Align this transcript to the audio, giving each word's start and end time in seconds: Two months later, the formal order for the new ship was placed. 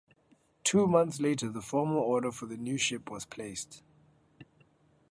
Two 0.63 0.87
months 0.87 1.19
later, 1.19 1.47
the 1.47 1.61
formal 1.61 1.99
order 1.99 2.31
for 2.31 2.47
the 2.47 2.57
new 2.57 2.75
ship 2.79 3.11
was 3.11 3.23
placed. 3.23 3.83